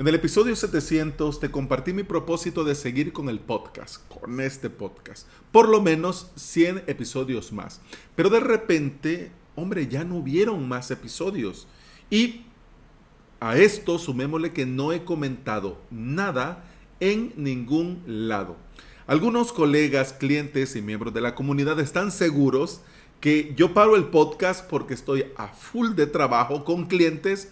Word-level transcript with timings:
En 0.00 0.08
el 0.08 0.14
episodio 0.14 0.56
700 0.56 1.40
te 1.40 1.50
compartí 1.50 1.92
mi 1.92 2.04
propósito 2.04 2.64
de 2.64 2.74
seguir 2.74 3.12
con 3.12 3.28
el 3.28 3.38
podcast, 3.38 4.00
con 4.08 4.40
este 4.40 4.70
podcast. 4.70 5.28
Por 5.52 5.68
lo 5.68 5.82
menos 5.82 6.30
100 6.36 6.84
episodios 6.86 7.52
más. 7.52 7.82
Pero 8.16 8.30
de 8.30 8.40
repente, 8.40 9.30
hombre, 9.56 9.88
ya 9.88 10.02
no 10.04 10.16
hubieron 10.16 10.66
más 10.66 10.90
episodios. 10.90 11.68
Y 12.08 12.46
a 13.40 13.58
esto 13.58 13.98
sumémosle 13.98 14.54
que 14.54 14.64
no 14.64 14.94
he 14.94 15.04
comentado 15.04 15.78
nada 15.90 16.64
en 17.00 17.34
ningún 17.36 18.02
lado. 18.06 18.56
Algunos 19.06 19.52
colegas, 19.52 20.14
clientes 20.14 20.76
y 20.76 20.80
miembros 20.80 21.12
de 21.12 21.20
la 21.20 21.34
comunidad 21.34 21.78
están 21.78 22.10
seguros 22.10 22.80
que 23.20 23.52
yo 23.54 23.74
paro 23.74 23.96
el 23.96 24.04
podcast 24.04 24.66
porque 24.66 24.94
estoy 24.94 25.26
a 25.36 25.48
full 25.48 25.90
de 25.90 26.06
trabajo 26.06 26.64
con 26.64 26.86
clientes 26.86 27.50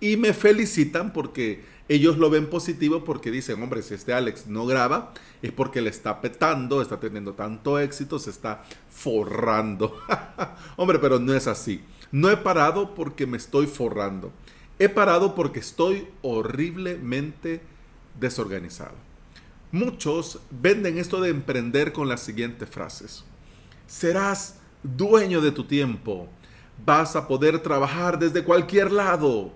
y 0.00 0.16
me 0.16 0.32
felicitan 0.32 1.12
porque 1.12 1.70
ellos 1.92 2.16
lo 2.16 2.30
ven 2.30 2.48
positivo 2.48 3.04
porque 3.04 3.30
dicen, 3.30 3.62
hombre, 3.62 3.82
si 3.82 3.94
este 3.94 4.12
Alex 4.12 4.46
no 4.46 4.66
graba 4.66 5.12
es 5.42 5.52
porque 5.52 5.80
le 5.80 5.90
está 5.90 6.20
petando, 6.20 6.80
está 6.80 7.00
teniendo 7.00 7.34
tanto 7.34 7.78
éxito, 7.78 8.18
se 8.18 8.30
está 8.30 8.64
forrando. 8.88 10.00
hombre, 10.76 10.98
pero 10.98 11.18
no 11.18 11.34
es 11.34 11.46
así. 11.46 11.82
No 12.10 12.30
he 12.30 12.36
parado 12.36 12.94
porque 12.94 13.26
me 13.26 13.36
estoy 13.36 13.66
forrando. 13.66 14.32
He 14.78 14.88
parado 14.88 15.34
porque 15.34 15.60
estoy 15.60 16.08
horriblemente 16.22 17.60
desorganizado. 18.18 18.94
Muchos 19.70 20.40
venden 20.50 20.98
esto 20.98 21.20
de 21.20 21.30
emprender 21.30 21.92
con 21.92 22.08
las 22.08 22.20
siguientes 22.22 22.68
frases. 22.68 23.24
Serás 23.86 24.60
dueño 24.82 25.40
de 25.40 25.52
tu 25.52 25.64
tiempo. 25.64 26.28
Vas 26.84 27.16
a 27.16 27.26
poder 27.26 27.60
trabajar 27.60 28.18
desde 28.18 28.44
cualquier 28.44 28.92
lado 28.92 29.52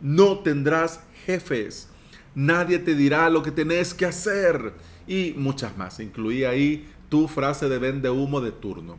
no 0.00 0.38
tendrás 0.38 1.00
jefes, 1.26 1.88
nadie 2.34 2.78
te 2.78 2.94
dirá 2.94 3.28
lo 3.30 3.42
que 3.42 3.50
tenés 3.50 3.94
que 3.94 4.06
hacer 4.06 4.74
y 5.06 5.34
muchas 5.36 5.76
más. 5.76 6.00
Incluía 6.00 6.50
ahí 6.50 6.88
tu 7.08 7.28
frase 7.28 7.68
de 7.68 7.78
vende 7.78 8.10
humo 8.10 8.40
de 8.40 8.52
turno. 8.52 8.98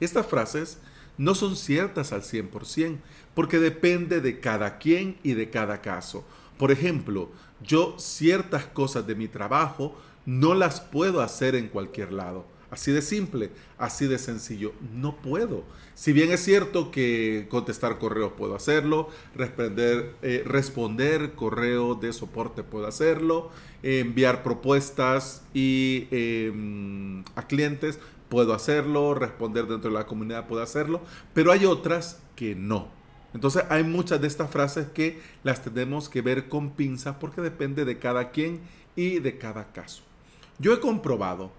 Estas 0.00 0.26
frases 0.26 0.78
no 1.18 1.34
son 1.34 1.56
ciertas 1.56 2.12
al 2.12 2.22
100% 2.22 2.98
porque 3.34 3.58
depende 3.58 4.20
de 4.20 4.40
cada 4.40 4.78
quien 4.78 5.18
y 5.22 5.34
de 5.34 5.50
cada 5.50 5.80
caso. 5.80 6.24
Por 6.58 6.70
ejemplo, 6.70 7.30
yo 7.62 7.94
ciertas 7.98 8.66
cosas 8.66 9.06
de 9.06 9.14
mi 9.14 9.28
trabajo 9.28 9.96
no 10.24 10.54
las 10.54 10.80
puedo 10.80 11.20
hacer 11.20 11.54
en 11.54 11.68
cualquier 11.68 12.12
lado. 12.12 12.46
Así 12.70 12.90
de 12.90 13.00
simple, 13.00 13.50
así 13.78 14.06
de 14.06 14.18
sencillo. 14.18 14.72
No 14.94 15.16
puedo. 15.16 15.64
Si 15.94 16.12
bien 16.12 16.32
es 16.32 16.44
cierto 16.44 16.90
que 16.90 17.46
contestar 17.48 17.98
correos 17.98 18.32
puedo 18.36 18.56
hacerlo, 18.56 19.08
responder, 19.34 20.14
eh, 20.22 20.42
responder 20.44 21.32
correo 21.34 21.94
de 21.94 22.12
soporte 22.12 22.62
puedo 22.64 22.86
hacerlo, 22.86 23.50
enviar 23.82 24.42
propuestas 24.42 25.42
y, 25.54 26.08
em, 26.10 27.24
a 27.36 27.46
clientes 27.46 27.98
puedo 28.28 28.52
hacerlo, 28.52 29.14
responder 29.14 29.66
dentro 29.66 29.90
de 29.90 29.96
la 29.96 30.06
comunidad 30.06 30.46
puedo 30.48 30.62
hacerlo, 30.62 31.00
pero 31.32 31.52
hay 31.52 31.64
otras 31.64 32.20
que 32.34 32.54
no. 32.54 32.88
Entonces 33.32 33.64
hay 33.68 33.84
muchas 33.84 34.20
de 34.20 34.26
estas 34.26 34.50
frases 34.50 34.88
que 34.88 35.20
las 35.44 35.62
tenemos 35.62 36.08
que 36.08 36.22
ver 36.22 36.48
con 36.48 36.70
pinzas 36.70 37.16
porque 37.20 37.40
depende 37.40 37.84
de 37.84 37.98
cada 37.98 38.30
quien 38.30 38.60
y 38.96 39.18
de 39.18 39.38
cada 39.38 39.72
caso. 39.72 40.02
Yo 40.58 40.72
he 40.72 40.80
comprobado 40.80 41.52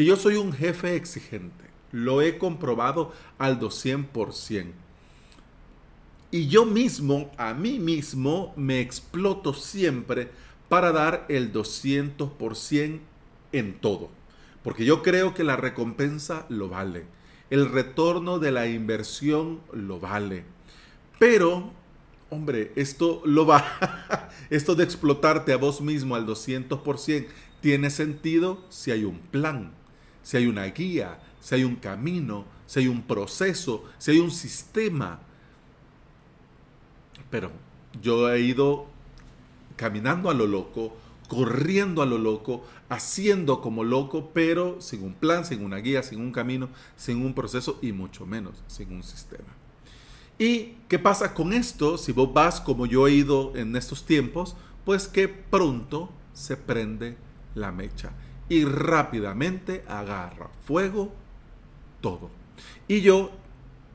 que 0.00 0.06
yo 0.06 0.16
soy 0.16 0.36
un 0.36 0.54
jefe 0.54 0.96
exigente. 0.96 1.66
Lo 1.92 2.22
he 2.22 2.38
comprobado 2.38 3.12
al 3.36 3.60
200%. 3.60 4.72
Y 6.30 6.46
yo 6.48 6.64
mismo, 6.64 7.30
a 7.36 7.52
mí 7.52 7.78
mismo, 7.78 8.54
me 8.56 8.80
exploto 8.80 9.52
siempre 9.52 10.30
para 10.70 10.90
dar 10.92 11.26
el 11.28 11.52
200% 11.52 13.00
en 13.52 13.74
todo. 13.74 14.08
Porque 14.62 14.86
yo 14.86 15.02
creo 15.02 15.34
que 15.34 15.44
la 15.44 15.56
recompensa 15.56 16.46
lo 16.48 16.70
vale. 16.70 17.04
El 17.50 17.70
retorno 17.70 18.38
de 18.38 18.52
la 18.52 18.68
inversión 18.68 19.60
lo 19.70 20.00
vale. 20.00 20.44
Pero, 21.18 21.72
hombre, 22.30 22.72
esto 22.74 23.20
lo 23.26 23.44
va. 23.44 24.30
esto 24.48 24.74
de 24.74 24.84
explotarte 24.84 25.52
a 25.52 25.58
vos 25.58 25.82
mismo 25.82 26.14
al 26.16 26.26
200% 26.26 27.26
tiene 27.60 27.90
sentido 27.90 28.64
si 28.70 28.92
hay 28.92 29.04
un 29.04 29.18
plan 29.18 29.78
si 30.30 30.36
hay 30.36 30.46
una 30.46 30.64
guía, 30.66 31.18
si 31.40 31.56
hay 31.56 31.64
un 31.64 31.74
camino, 31.74 32.44
si 32.64 32.78
hay 32.78 32.86
un 32.86 33.02
proceso, 33.02 33.84
si 33.98 34.12
hay 34.12 34.20
un 34.20 34.30
sistema. 34.30 35.18
Pero 37.28 37.50
yo 38.00 38.32
he 38.32 38.40
ido 38.40 38.86
caminando 39.74 40.30
a 40.30 40.34
lo 40.34 40.46
loco, 40.46 40.96
corriendo 41.26 42.00
a 42.00 42.06
lo 42.06 42.16
loco, 42.16 42.64
haciendo 42.88 43.60
como 43.60 43.82
loco, 43.82 44.30
pero 44.32 44.80
sin 44.80 45.02
un 45.02 45.14
plan, 45.14 45.44
sin 45.44 45.64
una 45.64 45.78
guía, 45.78 46.04
sin 46.04 46.20
un 46.20 46.30
camino, 46.30 46.68
sin 46.96 47.26
un 47.26 47.34
proceso 47.34 47.80
y 47.82 47.90
mucho 47.90 48.24
menos 48.24 48.62
sin 48.68 48.92
un 48.92 49.02
sistema. 49.02 49.52
¿Y 50.38 50.76
qué 50.88 51.00
pasa 51.00 51.34
con 51.34 51.52
esto? 51.52 51.98
Si 51.98 52.12
vos 52.12 52.32
vas 52.32 52.60
como 52.60 52.86
yo 52.86 53.08
he 53.08 53.14
ido 53.14 53.56
en 53.56 53.74
estos 53.74 54.06
tiempos, 54.06 54.54
pues 54.84 55.08
que 55.08 55.26
pronto 55.26 56.08
se 56.34 56.56
prende 56.56 57.16
la 57.56 57.72
mecha 57.72 58.12
y 58.50 58.64
rápidamente 58.64 59.84
agarra 59.88 60.50
fuego 60.66 61.10
todo. 62.02 62.30
Y 62.88 63.00
yo 63.00 63.30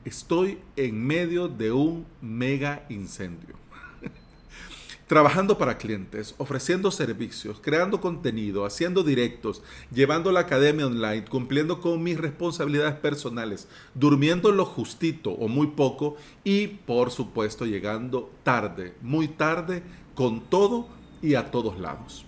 estoy 0.04 0.58
en 0.76 1.06
medio 1.06 1.46
de 1.46 1.72
un 1.72 2.06
mega 2.22 2.86
incendio. 2.88 3.54
Trabajando 5.06 5.58
para 5.58 5.76
clientes, 5.76 6.34
ofreciendo 6.38 6.90
servicios, 6.90 7.60
creando 7.60 8.00
contenido, 8.00 8.64
haciendo 8.64 9.02
directos, 9.02 9.62
llevando 9.92 10.32
la 10.32 10.40
academia 10.40 10.86
online, 10.86 11.26
cumpliendo 11.26 11.78
con 11.82 12.02
mis 12.02 12.16
responsabilidades 12.16 12.94
personales, 12.94 13.68
durmiendo 13.94 14.52
lo 14.52 14.64
justito 14.64 15.32
o 15.32 15.48
muy 15.48 15.66
poco 15.66 16.16
y 16.44 16.68
por 16.68 17.10
supuesto 17.10 17.66
llegando 17.66 18.32
tarde, 18.42 18.94
muy 19.02 19.28
tarde, 19.28 19.82
con 20.14 20.40
todo 20.40 20.88
y 21.20 21.34
a 21.34 21.50
todos 21.50 21.78
lados. 21.78 22.26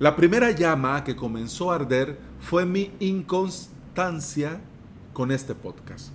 La 0.00 0.16
primera 0.16 0.50
llama 0.50 1.04
que 1.04 1.14
comenzó 1.14 1.70
a 1.70 1.76
arder 1.76 2.18
fue 2.40 2.66
mi 2.66 2.90
inconstancia 2.98 4.60
con 5.12 5.30
este 5.30 5.54
podcast. 5.54 6.08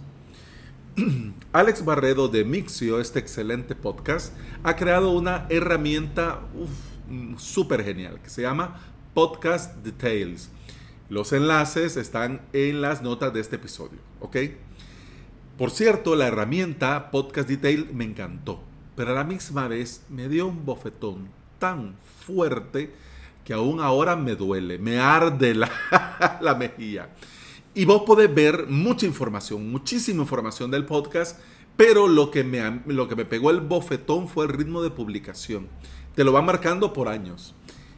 Alex 1.54 1.86
Barredo 1.86 2.28
de 2.28 2.44
Mixio, 2.44 3.00
este 3.00 3.20
excelente 3.20 3.76
podcast, 3.76 4.36
ha 4.64 4.76
creado 4.76 5.12
una 5.12 5.48
herramienta 5.50 6.42
súper 7.38 7.86
genial 7.86 8.20
que 8.22 8.30
se 8.30 8.42
llama 8.42 8.82
Podcast 9.14 9.78
Details. 9.78 10.50
Los 11.08 11.32
enlaces 11.32 11.96
están 11.96 12.42
en 12.52 12.82
las 12.82 13.02
notas 13.02 13.34
de 13.34 13.40
este 13.40 13.56
episodio, 13.56 14.00
¿ok? 14.20 14.36
Por 15.58 15.72
cierto, 15.72 16.18
la 16.18 16.28
herramienta 16.28 17.12
Podcast 17.12 17.48
Detail 17.48 17.88
me 17.94 18.04
encantó, 18.04 18.62
pero 18.98 19.12
a 19.12 19.16
la 19.16 19.24
misma 19.24 19.70
vez 19.70 20.04
me 20.10 20.28
dio 20.28 20.48
un 20.48 20.66
bofetón 20.66 21.30
tan 21.60 21.96
fuerte 22.26 22.94
que 23.50 23.56
aún 23.56 23.80
ahora 23.80 24.16
me 24.16 24.36
duele, 24.36 24.78
me 24.78 25.00
arde 25.00 25.56
la, 25.56 26.38
la 26.40 26.54
mejilla. 26.54 27.10
Y 27.74 27.84
vos 27.84 28.04
podés 28.06 28.32
ver 28.32 28.68
mucha 28.68 29.08
información, 29.08 29.72
muchísima 29.72 30.22
información 30.22 30.70
del 30.70 30.86
podcast, 30.86 31.40
pero 31.76 32.08
lo 32.08 32.30
que, 32.30 32.44
me, 32.44 32.84
lo 32.86 33.08
que 33.08 33.16
me 33.16 33.26
pegó 33.26 33.50
el 33.50 33.62
bofetón 33.62 34.28
fue 34.28 34.46
el 34.46 34.52
ritmo 34.52 34.84
de 34.84 34.92
publicación. 34.92 35.68
Te 36.14 36.24
lo 36.24 36.32
va 36.32 36.44
marcando 36.44 36.94
por 36.94 37.08
años. 37.08 37.56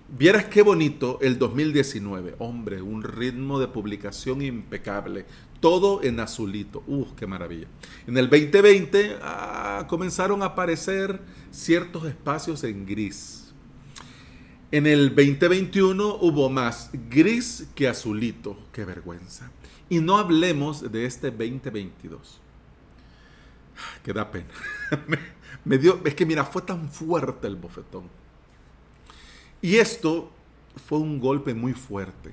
Vieras 0.07 0.45
qué 0.45 0.61
bonito 0.61 1.19
el 1.21 1.37
2019. 1.37 2.35
Hombre, 2.39 2.81
un 2.81 3.03
ritmo 3.03 3.59
de 3.59 3.67
publicación 3.67 4.41
impecable. 4.41 5.25
Todo 5.59 6.01
en 6.01 6.21
azulito. 6.21 6.81
¡Uh, 6.87 7.07
qué 7.17 7.27
maravilla! 7.27 7.67
En 8.07 8.17
el 8.17 8.29
2020 8.29 9.17
ah, 9.21 9.85
comenzaron 9.89 10.43
a 10.43 10.45
aparecer 10.45 11.19
ciertos 11.51 12.05
espacios 12.05 12.63
en 12.63 12.85
gris 12.85 13.40
en 14.71 14.87
el 14.87 15.09
2021 15.09 16.17
hubo 16.21 16.49
más 16.49 16.89
gris 17.09 17.67
que 17.75 17.87
azulito. 17.87 18.57
Qué 18.71 18.85
vergüenza. 18.85 19.51
Y 19.89 19.99
no 19.99 20.17
hablemos 20.17 20.91
de 20.91 21.05
este 21.05 21.29
2022. 21.29 22.39
Que 24.03 24.13
da 24.13 24.31
pena. 24.31 24.47
me, 25.65 25.77
dio, 25.77 25.99
es 26.05 26.15
que 26.15 26.25
mira, 26.25 26.45
fue 26.45 26.61
tan 26.61 26.89
fuerte 26.89 27.47
el 27.47 27.57
bofetón. 27.57 28.03
Y 29.61 29.75
esto 29.75 30.31
fue 30.87 30.99
un 30.99 31.19
golpe 31.19 31.53
muy 31.53 31.73
fuerte. 31.73 32.31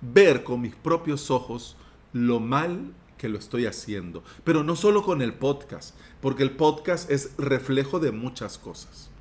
Ver 0.00 0.44
con 0.44 0.60
mis 0.60 0.74
propios 0.76 1.30
ojos 1.30 1.76
lo 2.12 2.38
mal 2.38 2.92
que 3.18 3.28
lo 3.28 3.38
estoy 3.38 3.66
haciendo. 3.66 4.22
Pero 4.44 4.62
no 4.62 4.76
solo 4.76 5.02
con 5.02 5.22
el 5.22 5.34
podcast, 5.34 5.96
porque 6.20 6.44
el 6.44 6.52
podcast 6.52 7.10
es 7.10 7.36
reflejo 7.38 7.98
de 7.98 8.12
muchas 8.12 8.58
cosas. 8.58 9.11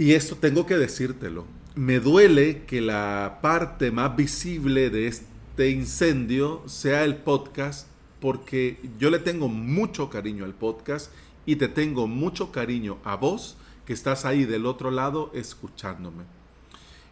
Y 0.00 0.14
esto 0.14 0.34
tengo 0.34 0.64
que 0.64 0.78
decírtelo. 0.78 1.44
Me 1.74 2.00
duele 2.00 2.64
que 2.64 2.80
la 2.80 3.40
parte 3.42 3.90
más 3.90 4.16
visible 4.16 4.88
de 4.88 5.06
este 5.08 5.68
incendio 5.68 6.62
sea 6.64 7.04
el 7.04 7.16
podcast 7.16 7.86
porque 8.18 8.80
yo 8.98 9.10
le 9.10 9.18
tengo 9.18 9.48
mucho 9.48 10.08
cariño 10.08 10.46
al 10.46 10.54
podcast 10.54 11.12
y 11.44 11.56
te 11.56 11.68
tengo 11.68 12.06
mucho 12.06 12.50
cariño 12.50 12.96
a 13.04 13.16
vos 13.16 13.58
que 13.84 13.92
estás 13.92 14.24
ahí 14.24 14.46
del 14.46 14.64
otro 14.64 14.90
lado 14.90 15.30
escuchándome. 15.34 16.24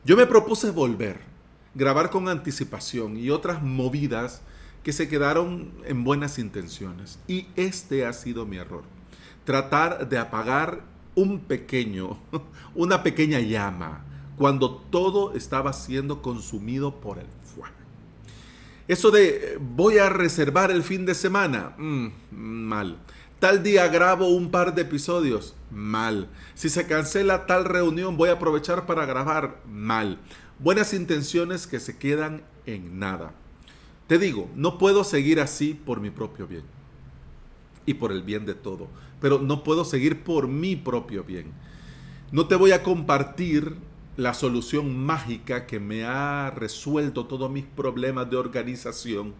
Yo 0.02 0.17
me 0.17 0.25
propuse 0.25 0.70
volver, 0.70 1.20
grabar 1.75 2.08
con 2.08 2.26
anticipación 2.26 3.19
y 3.19 3.29
otras 3.29 3.62
movidas 3.62 4.40
que 4.82 4.94
se 4.94 5.08
quedaron 5.08 5.73
en 5.85 6.05
buenas 6.05 6.38
intenciones. 6.38 7.19
Y 7.29 7.49
este 7.55 8.06
ha 8.06 8.14
sido 8.14 8.46
mi 8.46 8.56
error. 8.56 8.85
Tratar 9.44 10.08
de 10.08 10.17
apagar 10.17 10.96
un 11.19 11.41
pequeño, 11.41 12.19
una 12.75 13.03
pequeña 13.03 13.41
llama, 13.41 14.05
cuando 14.37 14.70
todo 14.76 15.35
estaba 15.35 15.73
siendo 15.73 16.23
consumido 16.23 17.00
por 17.00 17.19
el 17.19 17.26
fuego. 17.43 17.75
Eso 18.87 19.11
de 19.11 19.59
voy 19.61 19.99
a 19.99 20.09
reservar 20.09 20.70
el 20.70 20.82
fin 20.82 21.05
de 21.05 21.15
semana, 21.15 21.75
mm, 21.76 22.09
mal. 22.31 22.99
Tal 23.41 23.62
día 23.62 23.88
grabo 23.88 24.29
un 24.29 24.50
par 24.50 24.75
de 24.75 24.82
episodios, 24.82 25.55
mal. 25.70 26.29
Si 26.55 26.69
se 26.69 26.87
cancela 26.87 27.47
tal 27.47 27.64
reunión 27.64 28.17
voy 28.17 28.31
a 28.31 28.35
aprovechar 28.35 28.87
para 28.87 29.05
grabar, 29.05 29.61
mal. 29.69 30.19
Buenas 30.61 30.94
intenciones 30.94 31.67
que 31.67 31.81
se 31.81 31.99
quedan 31.99 32.43
en 32.67 32.99
nada. 32.99 33.32
Te 34.06 34.19
digo, 34.19 34.49
no 34.55 34.79
puedo 34.79 35.05
seguir 35.05 35.41
así 35.41 35.75
por 35.75 36.00
mi 36.00 36.11
propio 36.11 36.47
bien 36.47 36.77
y 37.88 37.94
por 37.94 38.12
el 38.12 38.23
bien 38.23 38.44
de 38.44 38.55
todo, 38.55 38.87
pero 39.19 39.38
no 39.38 39.64
puedo 39.64 39.82
seguir 39.82 40.23
por 40.23 40.46
mi 40.46 40.76
propio 40.76 41.25
bien. 41.25 41.52
No 42.31 42.46
te 42.46 42.55
voy 42.55 42.73
a 42.73 42.82
compartir 42.82 43.76
la 44.19 44.35
solución 44.35 44.94
mágica 44.94 45.64
que 45.67 45.81
me 45.81 46.05
ha 46.05 46.50
resuelto 46.50 47.25
todos 47.25 47.50
mis 47.50 47.64
problemas 47.64 48.29
de 48.29 48.37
organización 48.37 49.32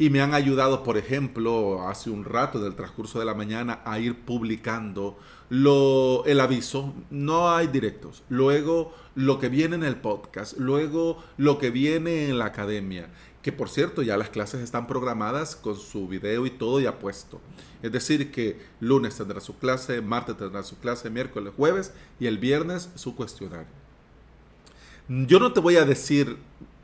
y 0.00 0.10
me 0.10 0.20
han 0.20 0.34
ayudado, 0.34 0.82
por 0.82 0.96
ejemplo, 0.96 1.86
hace 1.86 2.10
un 2.10 2.24
rato 2.24 2.58
del 2.58 2.74
transcurso 2.74 3.20
de 3.20 3.26
la 3.26 3.34
mañana 3.34 3.82
a 3.84 4.00
ir 4.00 4.18
publicando 4.18 5.18
lo, 5.50 6.24
el 6.24 6.40
aviso. 6.40 6.94
No 7.10 7.50
hay 7.50 7.66
directos. 7.66 8.24
Luego 8.30 8.94
lo 9.14 9.38
que 9.38 9.50
viene 9.50 9.76
en 9.76 9.84
el 9.84 9.96
podcast. 9.96 10.56
Luego 10.56 11.22
lo 11.36 11.58
que 11.58 11.70
viene 11.70 12.30
en 12.30 12.38
la 12.38 12.46
academia. 12.46 13.10
Que 13.42 13.52
por 13.52 13.70
cierto, 13.70 14.02
ya 14.02 14.16
las 14.16 14.28
clases 14.28 14.60
están 14.60 14.86
programadas 14.86 15.56
con 15.56 15.76
su 15.76 16.06
video 16.08 16.44
y 16.46 16.50
todo 16.50 16.78
ya 16.80 16.98
puesto. 16.98 17.40
Es 17.82 17.90
decir, 17.90 18.30
que 18.30 18.60
lunes 18.80 19.16
tendrá 19.16 19.40
su 19.40 19.58
clase, 19.58 20.02
martes 20.02 20.36
tendrá 20.36 20.62
su 20.62 20.78
clase, 20.78 21.08
miércoles, 21.08 21.54
jueves 21.56 21.92
y 22.18 22.26
el 22.26 22.38
viernes 22.38 22.90
su 22.96 23.16
cuestionario. 23.16 23.72
Yo 25.08 25.40
no 25.40 25.52
te 25.52 25.60
voy 25.60 25.76
a 25.76 25.84
decir 25.84 26.36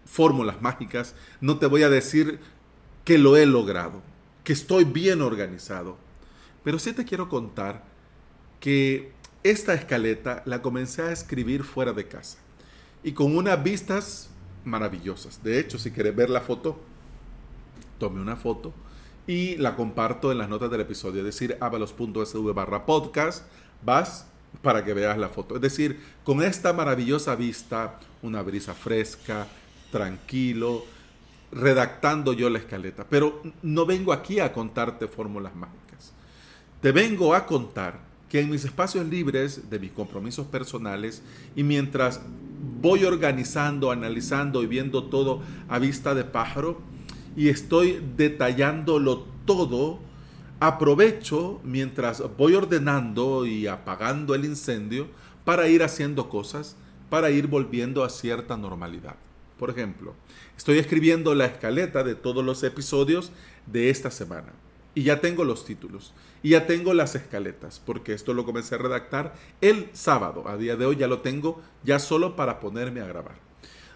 fórmulas 0.07 0.63
mágicas, 0.63 1.15
no 1.41 1.59
te 1.59 1.67
voy 1.67 1.83
a 1.83 1.91
decir 1.91 2.41
que 3.05 3.19
lo 3.19 3.37
he 3.37 3.47
logrado, 3.47 4.03
que 4.43 4.53
estoy 4.53 4.85
bien 4.85 5.21
organizado. 5.21 5.99
Pero 6.65 6.79
sí 6.79 6.93
te 6.93 7.05
quiero 7.05 7.29
contar 7.29 7.85
que 8.59 9.13
esta 9.45 9.75
escaleta 9.75 10.43
la 10.45 10.63
comencé 10.63 11.03
a 11.03 11.13
escribir 11.13 11.63
fuera 11.63 11.93
de 11.93 12.09
casa 12.09 12.39
y 13.05 13.13
con 13.13 13.37
unas 13.37 13.63
vistas 13.63 14.31
maravillosas. 14.67 15.43
De 15.43 15.59
hecho, 15.59 15.79
si 15.79 15.91
quieres 15.91 16.15
ver 16.15 16.29
la 16.29 16.43
foto, 16.43 16.79
tome 17.99 18.21
una 18.21 18.37
foto 18.37 18.75
y 19.27 19.57
la 19.57 19.75
comparto 19.75 20.31
en 20.31 20.39
las 20.39 20.49
notas 20.49 20.71
del 20.71 20.83
episodio. 20.83 21.21
Es 21.21 21.27
decir, 21.27 21.57
avalos.sv 21.61 22.53
barra 22.53 22.85
podcast, 22.85 23.47
vas 23.85 24.27
para 24.63 24.85
que 24.85 24.95
veas 24.95 25.17
la 25.19 25.29
foto. 25.29 25.57
Es 25.57 25.61
decir, 25.61 26.01
con 26.25 26.43
esta 26.43 26.73
maravillosa 26.73 27.35
vista, 27.35 28.01
una 28.23 28.43
brisa 28.43 28.75
fresca, 28.75 29.47
tranquilo, 29.91 30.85
redactando 31.53 32.33
yo 32.33 32.51
la 32.51 32.59
escaleta. 32.59 33.07
Pero 33.09 33.43
no 33.63 33.87
vengo 33.87 34.13
aquí 34.13 34.41
a 34.41 34.53
contarte 34.53 35.09
fórmulas 35.09 35.55
mágicas. 35.55 36.13
Te 36.81 36.93
vengo 36.93 37.35
a 37.35 37.47
contar 37.47 38.01
que 38.29 38.41
en 38.41 38.51
mis 38.51 38.65
espacios 38.65 39.07
libres 39.07 39.71
de 39.71 39.79
mis 39.79 39.93
compromisos 39.93 40.47
personales 40.47 41.23
y 41.55 41.63
mientras 41.63 42.21
voy 42.81 43.05
organizando, 43.05 43.91
analizando 43.91 44.63
y 44.63 44.67
viendo 44.67 45.05
todo 45.05 45.43
a 45.69 45.79
vista 45.79 46.15
de 46.15 46.25
pájaro 46.25 46.81
y 47.37 47.49
estoy 47.49 48.03
detallándolo 48.17 49.27
todo, 49.45 49.99
aprovecho 50.59 51.61
mientras 51.65 52.23
voy 52.37 52.55
ordenando 52.55 53.47
y 53.47 53.67
apagando 53.67 54.35
el 54.35 54.45
incendio 54.45 55.07
para 55.45 55.69
ir 55.69 55.83
haciendo 55.83 56.29
cosas, 56.29 56.77
para 57.11 57.31
ir 57.31 57.47
volviendo 57.47 58.05
a 58.05 58.11
cierta 58.11 58.57
normalidad. 58.57 59.17
Por 59.59 59.71
ejemplo, 59.71 60.15
estoy 60.57 60.79
escribiendo 60.79 61.35
la 61.35 61.47
escaleta 61.47 62.03
de 62.03 62.15
todos 62.15 62.45
los 62.45 62.63
episodios 62.63 63.31
de 63.67 63.91
esta 63.91 64.11
semana. 64.11 64.53
Y 64.97 65.03
ya 65.03 65.21
tengo 65.21 65.45
los 65.45 65.67
títulos. 65.67 66.15
Y 66.43 66.51
ya 66.51 66.67
tengo 66.67 66.95
las 66.95 67.15
escaletas, 67.15 67.83
porque 67.85 68.15
esto 68.15 68.33
lo 68.33 68.47
comencé 68.47 68.77
a 68.77 68.79
redactar 68.79 69.35
el 69.61 69.91
sábado. 69.93 70.49
A 70.49 70.57
día 70.57 70.75
de 70.77 70.87
hoy 70.87 70.97
ya 70.97 71.07
lo 71.07 71.21
tengo, 71.21 71.61
ya 71.85 71.99
solo 71.99 72.35
para 72.35 72.61
ponerme 72.61 73.03
a 73.03 73.07
grabar. 73.07 73.35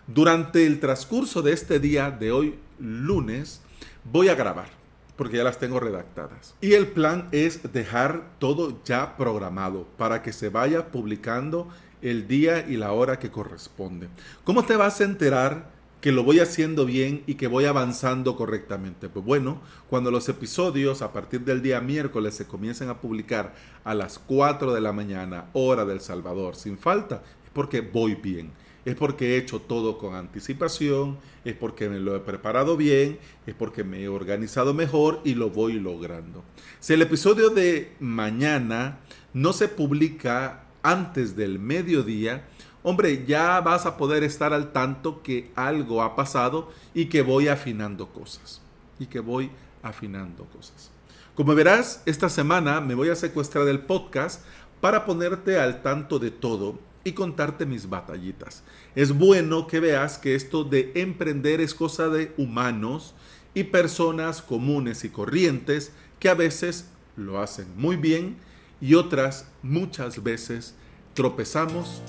Durante 0.06 0.66
el 0.66 0.78
transcurso 0.78 1.40
de 1.40 1.54
este 1.54 1.80
día, 1.80 2.10
de 2.10 2.32
hoy 2.32 2.58
lunes, 2.78 3.62
voy 4.04 4.28
a 4.28 4.34
grabar, 4.34 4.68
porque 5.16 5.38
ya 5.38 5.44
las 5.44 5.58
tengo 5.58 5.80
redactadas. 5.80 6.54
Y 6.60 6.74
el 6.74 6.88
plan 6.88 7.30
es 7.32 7.72
dejar 7.72 8.32
todo 8.38 8.78
ya 8.84 9.16
programado 9.16 9.86
para 9.96 10.22
que 10.22 10.34
se 10.34 10.50
vaya 10.50 10.88
publicando 10.88 11.66
el 12.02 12.28
día 12.28 12.68
y 12.68 12.76
la 12.76 12.92
hora 12.92 13.18
que 13.18 13.30
corresponde. 13.30 14.08
¿Cómo 14.44 14.66
te 14.66 14.76
vas 14.76 15.00
a 15.00 15.04
enterar 15.04 15.70
que 16.00 16.12
lo 16.12 16.24
voy 16.24 16.40
haciendo 16.40 16.86
bien 16.86 17.22
y 17.26 17.34
que 17.34 17.46
voy 17.46 17.66
avanzando 17.66 18.36
correctamente? 18.36 19.08
Pues 19.08 19.24
bueno, 19.24 19.60
cuando 19.88 20.10
los 20.10 20.28
episodios 20.28 21.02
a 21.02 21.12
partir 21.12 21.42
del 21.42 21.62
día 21.62 21.80
miércoles 21.80 22.34
se 22.34 22.46
comiencen 22.46 22.88
a 22.88 23.00
publicar 23.00 23.54
a 23.84 23.94
las 23.94 24.18
4 24.18 24.72
de 24.72 24.80
la 24.80 24.92
mañana, 24.92 25.50
hora 25.52 25.84
del 25.84 26.00
Salvador, 26.00 26.56
sin 26.56 26.78
falta, 26.78 27.22
es 27.44 27.50
porque 27.52 27.80
voy 27.80 28.14
bien. 28.14 28.52
Es 28.86 28.94
porque 28.94 29.34
he 29.34 29.36
hecho 29.36 29.60
todo 29.60 29.98
con 29.98 30.14
anticipación, 30.14 31.18
es 31.44 31.54
porque 31.54 31.90
me 31.90 32.00
lo 32.00 32.16
he 32.16 32.20
preparado 32.20 32.78
bien, 32.78 33.18
es 33.46 33.54
porque 33.54 33.84
me 33.84 34.02
he 34.02 34.08
organizado 34.08 34.72
mejor 34.72 35.20
y 35.22 35.34
lo 35.34 35.50
voy 35.50 35.74
logrando. 35.74 36.44
Si 36.78 36.94
el 36.94 37.02
episodio 37.02 37.50
de 37.50 37.92
mañana 38.00 39.00
no 39.34 39.52
se 39.52 39.68
publica 39.68 40.64
antes 40.82 41.36
del 41.36 41.58
mediodía, 41.58 42.46
hombre, 42.82 43.24
ya 43.26 43.60
vas 43.60 43.86
a 43.86 43.96
poder 43.96 44.22
estar 44.24 44.52
al 44.52 44.72
tanto 44.72 45.22
que 45.22 45.50
algo 45.54 46.02
ha 46.02 46.16
pasado 46.16 46.70
y 46.94 47.06
que 47.06 47.22
voy 47.22 47.48
afinando 47.48 48.08
cosas. 48.08 48.60
Y 48.98 49.06
que 49.06 49.20
voy 49.20 49.50
afinando 49.82 50.44
cosas. 50.46 50.90
Como 51.34 51.54
verás, 51.54 52.02
esta 52.06 52.28
semana 52.28 52.80
me 52.80 52.94
voy 52.94 53.08
a 53.08 53.16
secuestrar 53.16 53.66
el 53.68 53.80
podcast 53.80 54.42
para 54.80 55.04
ponerte 55.04 55.58
al 55.58 55.82
tanto 55.82 56.18
de 56.18 56.30
todo 56.30 56.78
y 57.04 57.12
contarte 57.12 57.66
mis 57.66 57.88
batallitas. 57.88 58.62
Es 58.94 59.12
bueno 59.16 59.66
que 59.66 59.80
veas 59.80 60.18
que 60.18 60.34
esto 60.34 60.64
de 60.64 60.92
emprender 60.94 61.60
es 61.60 61.74
cosa 61.74 62.08
de 62.08 62.32
humanos 62.36 63.14
y 63.54 63.64
personas 63.64 64.42
comunes 64.42 65.04
y 65.04 65.08
corrientes 65.08 65.92
que 66.18 66.28
a 66.28 66.34
veces 66.34 66.88
lo 67.16 67.40
hacen 67.40 67.66
muy 67.76 67.96
bien 67.96 68.36
y 68.80 68.94
otras 68.94 69.46
muchas 69.62 70.22
veces 70.22 70.74
tropezamos 71.14 72.02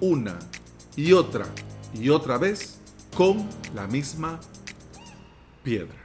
una 0.00 0.38
y 0.96 1.12
otra 1.12 1.46
y 1.94 2.08
otra 2.08 2.38
vez 2.38 2.78
con 3.14 3.48
la 3.74 3.86
misma 3.86 4.40
piedra. 5.62 5.96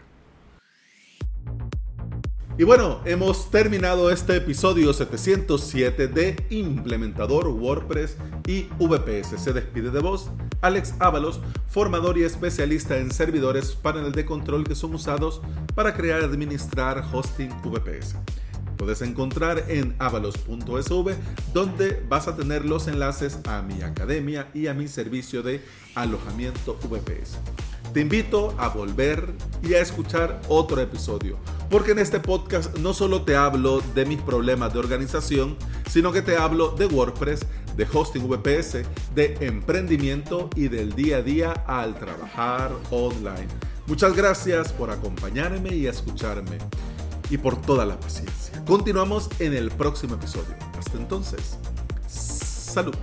Y 2.58 2.64
bueno, 2.64 3.02
hemos 3.04 3.52
terminado 3.52 4.10
este 4.10 4.38
episodio 4.38 4.94
707 4.94 6.08
de 6.08 6.46
Implementador 6.50 7.50
WordPress 7.50 8.16
y 8.48 8.70
VPS. 8.80 9.42
Se 9.44 9.52
despide 9.52 9.92
de 9.92 10.00
vos, 10.00 10.32
Alex 10.62 10.94
Ábalos, 11.00 11.42
formador 11.68 12.18
y 12.18 12.24
especialista 12.24 12.98
en 12.98 13.12
servidores, 13.12 13.76
paneles 13.76 14.14
de 14.14 14.26
control 14.26 14.64
que 14.64 14.74
son 14.74 14.96
usados 14.96 15.42
para 15.76 15.94
crear 15.94 16.22
y 16.22 16.26
administrar 16.26 17.04
hosting 17.12 17.50
VPS 17.62 18.16
puedes 18.78 19.02
encontrar 19.02 19.66
en 19.68 19.96
avalos.sv, 20.00 21.16
donde 21.54 22.04
vas 22.08 22.28
a 22.28 22.36
tener 22.36 22.66
los 22.66 22.88
enlaces 22.88 23.40
a 23.48 23.62
mi 23.62 23.82
academia 23.82 24.50
y 24.54 24.68
a 24.68 24.74
mi 24.74 24.88
servicio 24.88 25.44
de 25.44 25.62
alojamiento 25.96 26.78
VPS. 26.90 27.38
Te 27.94 28.02
invito 28.02 28.54
a 28.58 28.70
volver 28.70 29.34
y 29.64 29.74
a 29.74 29.80
escuchar 29.80 30.42
otro 30.50 30.82
episodio, 30.82 31.38
porque 31.70 31.92
en 31.92 32.00
este 32.00 32.20
podcast 32.20 32.78
no 32.80 32.94
solo 32.94 33.22
te 33.22 33.36
hablo 33.36 33.82
de 33.94 34.06
mis 34.06 34.22
problemas 34.22 34.74
de 34.74 34.80
organización, 34.80 35.56
sino 35.90 36.12
que 36.12 36.22
te 36.22 36.36
hablo 36.36 36.72
de 36.72 36.88
WordPress, 36.88 37.46
de 37.78 37.88
hosting 37.92 38.28
VPS, 38.28 38.80
de 39.14 39.38
emprendimiento 39.42 40.50
y 40.56 40.68
del 40.68 40.94
día 40.94 41.18
a 41.18 41.22
día 41.22 41.52
al 41.68 41.96
trabajar 41.96 42.72
online. 42.92 43.48
Muchas 43.88 44.16
gracias 44.16 44.74
por 44.74 44.90
acompañarme 44.90 45.74
y 45.76 45.88
escucharme 45.88 46.58
y 47.30 47.38
por 47.38 47.62
toda 47.62 47.86
la 47.86 48.00
paciencia. 48.00 48.64
Continuamos 48.66 49.30
en 49.40 49.54
el 49.54 49.72
próximo 49.72 50.16
episodio. 50.16 50.56
Hasta 50.78 50.98
entonces, 50.98 51.58
salud. 52.08 52.96